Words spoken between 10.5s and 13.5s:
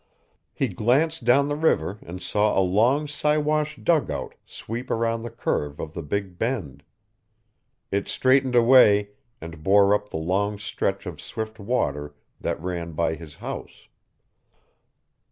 stretch of swift water that ran by his